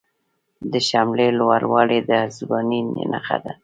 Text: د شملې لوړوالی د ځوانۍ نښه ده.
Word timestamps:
د 0.71 0.73
شملې 0.87 1.27
لوړوالی 1.39 1.99
د 2.09 2.11
ځوانۍ 2.37 2.81
نښه 3.11 3.37
ده. 3.43 3.53